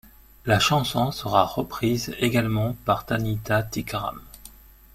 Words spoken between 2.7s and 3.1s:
par